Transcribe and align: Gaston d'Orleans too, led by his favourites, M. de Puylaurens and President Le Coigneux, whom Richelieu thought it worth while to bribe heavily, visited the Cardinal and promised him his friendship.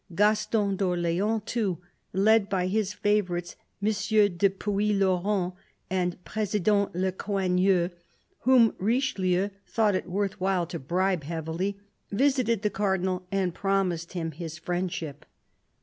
Gaston 0.15 0.77
d'Orleans 0.77 1.43
too, 1.45 1.77
led 2.11 2.49
by 2.49 2.65
his 2.65 2.91
favourites, 2.91 3.55
M. 3.83 3.89
de 4.35 4.49
Puylaurens 4.49 5.53
and 5.91 6.23
President 6.25 6.95
Le 6.95 7.11
Coigneux, 7.11 7.91
whom 8.39 8.73
Richelieu 8.79 9.49
thought 9.67 9.93
it 9.93 10.09
worth 10.09 10.39
while 10.41 10.65
to 10.65 10.79
bribe 10.79 11.21
heavily, 11.25 11.77
visited 12.09 12.63
the 12.63 12.71
Cardinal 12.71 13.27
and 13.31 13.53
promised 13.53 14.13
him 14.13 14.31
his 14.31 14.57
friendship. 14.57 15.23